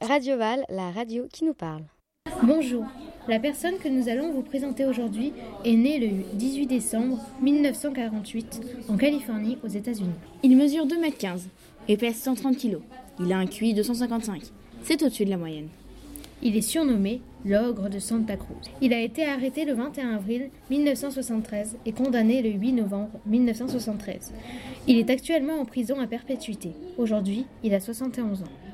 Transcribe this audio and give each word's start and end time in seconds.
Radio 0.00 0.38
Val, 0.38 0.64
la 0.68 0.92
radio 0.92 1.26
qui 1.32 1.44
nous 1.44 1.54
parle. 1.54 1.82
Bonjour, 2.44 2.84
la 3.26 3.40
personne 3.40 3.78
que 3.78 3.88
nous 3.88 4.08
allons 4.08 4.32
vous 4.32 4.42
présenter 4.42 4.86
aujourd'hui 4.86 5.32
est 5.64 5.74
née 5.74 5.98
le 5.98 6.22
18 6.34 6.66
décembre 6.66 7.18
1948 7.42 8.60
en 8.88 8.96
Californie 8.96 9.58
aux 9.64 9.68
États-Unis. 9.68 10.14
Il 10.44 10.56
mesure 10.56 10.86
2m15 10.86 11.46
et 11.88 11.96
pèse 11.96 12.14
130 12.14 12.56
kg. 12.56 12.78
Il 13.18 13.32
a 13.32 13.38
un 13.38 13.46
QI 13.46 13.74
de 13.74 13.82
155. 13.82 14.42
C'est 14.84 15.02
au-dessus 15.02 15.24
de 15.24 15.30
la 15.30 15.36
moyenne. 15.36 15.68
Il 16.42 16.56
est 16.56 16.62
surnommé 16.62 17.20
l'ogre 17.44 17.88
de 17.88 17.98
Santa 17.98 18.36
Cruz. 18.36 18.70
Il 18.80 18.94
a 18.94 19.00
été 19.00 19.24
arrêté 19.24 19.64
le 19.64 19.72
21 19.72 20.14
avril 20.14 20.50
1973 20.70 21.76
et 21.84 21.92
condamné 21.92 22.40
le 22.40 22.50
8 22.50 22.72
novembre 22.72 23.18
1973. 23.26 24.32
Il 24.86 24.96
est 24.96 25.10
actuellement 25.10 25.60
en 25.60 25.64
prison 25.64 25.98
à 25.98 26.06
perpétuité. 26.06 26.70
Aujourd'hui, 26.98 27.46
il 27.64 27.74
a 27.74 27.80
71 27.80 28.42
ans. 28.42 28.67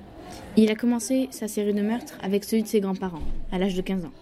Il 0.56 0.70
a 0.70 0.74
commencé 0.74 1.28
sa 1.30 1.48
série 1.48 1.74
de 1.74 1.82
meurtres 1.82 2.16
avec 2.22 2.44
celui 2.44 2.62
de 2.62 2.68
ses 2.68 2.80
grands-parents, 2.80 3.22
à 3.50 3.58
l'âge 3.58 3.74
de 3.74 3.82
15 3.82 4.04
ans. 4.04 4.12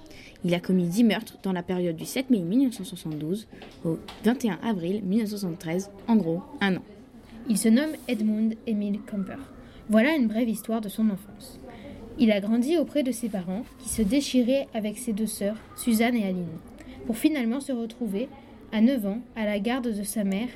Il 0.45 0.55
a 0.55 0.61
commis 0.61 0.87
10 0.87 1.05
meurtres 1.05 1.39
dans 1.43 1.53
la 1.53 1.63
période 1.63 1.95
du 1.95 2.05
7 2.05 2.31
mai 2.31 2.41
1972 2.41 3.47
au 3.85 3.99
21 4.25 4.59
avril 4.63 5.03
1973, 5.05 5.91
en 6.09 6.17
gros 6.17 6.43
un 6.61 6.77
an. 6.77 6.83
Il 7.49 7.59
se 7.59 7.69
nomme 7.69 7.93
Edmund 8.09 8.55
Emil 8.67 9.01
Camper. 9.09 9.39
Voilà 9.89 10.17
une 10.17 10.29
brève 10.29 10.49
histoire 10.49 10.81
de 10.81 10.89
son 10.89 11.11
enfance. 11.11 11.61
Il 12.19 12.31
a 12.33 12.41
grandi 12.41 12.77
auprès 12.77 13.03
de 13.03 13.13
ses 13.13 13.29
parents, 13.29 13.65
qui 13.79 13.89
se 13.89 14.03
déchiraient 14.03 14.69
avec 14.75 14.99
ses 14.99 15.13
deux 15.13 15.27
sœurs, 15.27 15.57
Suzanne 15.77 16.17
et 16.17 16.25
Aline, 16.25 16.47
pour 17.07 17.17
finalement 17.17 17.61
se 17.61 17.73
retrouver, 17.73 18.29
à 18.73 18.81
9 18.81 19.07
ans, 19.07 19.19
à 19.37 19.45
la 19.45 19.59
garde 19.59 19.93
de 19.93 20.03
sa 20.03 20.25
mère, 20.25 20.49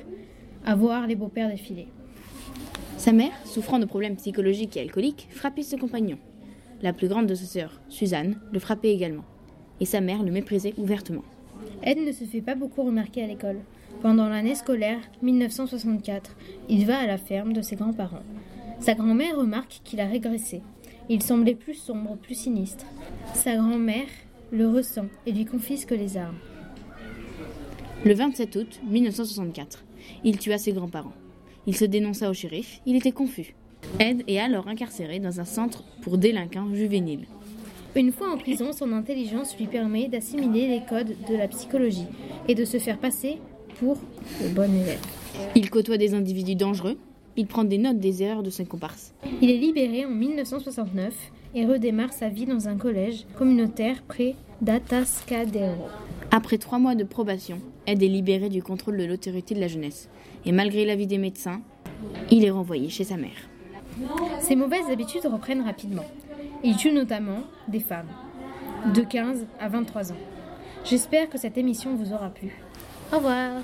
à 0.65 0.75
voir 0.75 1.07
les 1.07 1.15
beaux-pères 1.15 1.49
défiler. 1.49 1.87
Sa 3.07 3.13
mère, 3.13 3.31
souffrant 3.45 3.79
de 3.79 3.85
problèmes 3.85 4.17
psychologiques 4.17 4.75
et 4.75 4.81
alcooliques, 4.81 5.29
frappait 5.31 5.63
ses 5.63 5.77
compagnons. 5.77 6.17
La 6.81 6.91
plus 6.91 7.07
grande 7.07 7.25
de 7.25 7.35
ses 7.35 7.45
sœurs, 7.45 7.79
Suzanne, 7.87 8.37
le 8.51 8.59
frappait 8.59 8.91
également. 8.91 9.23
Et 9.79 9.85
sa 9.85 10.01
mère 10.01 10.23
le 10.23 10.31
méprisait 10.33 10.73
ouvertement. 10.77 11.23
Ed 11.83 11.99
ne 11.99 12.11
se 12.11 12.25
fait 12.25 12.41
pas 12.41 12.55
beaucoup 12.55 12.83
remarquer 12.83 13.23
à 13.23 13.27
l'école. 13.27 13.61
Pendant 14.01 14.27
l'année 14.27 14.55
scolaire 14.55 14.99
1964, 15.21 16.35
il 16.67 16.85
va 16.85 16.99
à 16.99 17.07
la 17.07 17.17
ferme 17.17 17.53
de 17.53 17.61
ses 17.61 17.77
grands-parents. 17.77 18.25
Sa 18.81 18.93
grand-mère 18.93 19.37
remarque 19.37 19.79
qu'il 19.85 20.01
a 20.01 20.05
régressé. 20.05 20.61
Il 21.07 21.23
semblait 21.23 21.55
plus 21.55 21.75
sombre, 21.75 22.17
plus 22.17 22.35
sinistre. 22.35 22.87
Sa 23.33 23.55
grand-mère 23.55 24.09
le 24.51 24.67
ressent 24.67 25.07
et 25.25 25.31
lui 25.31 25.45
confisque 25.45 25.91
les 25.91 26.17
armes. 26.17 26.39
Le 28.03 28.13
27 28.13 28.55
août 28.57 28.81
1964, 28.89 29.85
il 30.25 30.37
tua 30.39 30.57
ses 30.57 30.73
grands-parents. 30.73 31.13
Il 31.67 31.75
se 31.75 31.83
dénonça 31.83 32.29
au 32.29 32.33
shérif, 32.33 32.79
il 32.85 32.95
était 32.95 33.11
confus. 33.11 33.53
Ed 33.99 34.23
est 34.27 34.39
alors 34.39 34.69
incarcéré 34.69 35.19
dans 35.19 35.41
un 35.41 35.45
centre 35.45 35.83
pour 36.01 36.17
délinquants 36.17 36.73
juvéniles. 36.73 37.25
Une 37.93 38.13
fois 38.13 38.31
en 38.31 38.37
prison, 38.37 38.71
son 38.71 38.93
intelligence 38.93 39.57
lui 39.57 39.67
permet 39.67 40.07
d'assimiler 40.07 40.67
les 40.67 40.81
codes 40.87 41.13
de 41.29 41.35
la 41.35 41.49
psychologie 41.49 42.07
et 42.47 42.55
de 42.55 42.63
se 42.63 42.79
faire 42.79 42.97
passer 42.97 43.39
pour 43.79 43.97
le 44.41 44.47
bon 44.49 44.73
élève. 44.73 45.01
Il 45.55 45.69
côtoie 45.69 45.97
des 45.97 46.13
individus 46.13 46.55
dangereux, 46.55 46.97
il 47.35 47.47
prend 47.47 47.65
des 47.65 47.77
notes 47.77 47.99
des 47.99 48.23
erreurs 48.23 48.43
de 48.43 48.49
ses 48.49 48.65
comparses. 48.65 49.13
Il 49.41 49.51
est 49.51 49.57
libéré 49.57 50.05
en 50.05 50.11
1969 50.11 51.31
et 51.53 51.65
redémarre 51.65 52.13
sa 52.13 52.29
vie 52.29 52.45
dans 52.45 52.69
un 52.69 52.77
collège 52.77 53.25
communautaire 53.37 54.01
près 54.07 54.35
d'Atascadero. 54.61 55.87
Après 56.31 56.57
trois 56.57 56.79
mois 56.79 56.95
de 56.95 57.03
probation, 57.03 57.59
Ed 57.87 58.01
est 58.01 58.07
libéré 58.07 58.47
du 58.49 58.63
contrôle 58.63 58.97
de 58.97 59.05
l'autorité 59.05 59.53
de 59.53 59.59
la 59.59 59.67
jeunesse. 59.67 60.09
Et 60.47 60.53
malgré 60.53 60.85
l'avis 60.85 61.07
des 61.07 61.17
médecins, 61.17 61.61
il 62.31 62.45
est 62.45 62.49
renvoyé 62.49 62.87
chez 62.87 63.03
sa 63.03 63.17
mère. 63.17 63.49
Ses 64.39 64.55
mauvaises 64.55 64.89
habitudes 64.89 65.25
reprennent 65.25 65.61
rapidement. 65.61 66.05
Il 66.63 66.77
tue 66.77 66.93
notamment 66.93 67.41
des 67.67 67.81
femmes, 67.81 68.07
de 68.93 69.01
15 69.01 69.45
à 69.59 69.67
23 69.67 70.13
ans. 70.13 70.17
J'espère 70.85 71.29
que 71.29 71.37
cette 71.37 71.57
émission 71.57 71.95
vous 71.95 72.13
aura 72.13 72.29
plu. 72.29 72.55
Au 73.11 73.17
revoir 73.17 73.61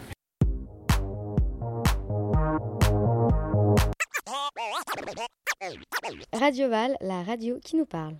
Radio 6.34 6.69
Val, 6.69 6.97
la 7.00 7.24
radio 7.24 7.59
qui 7.63 7.78
nous 7.78 7.85
parle. 7.85 8.18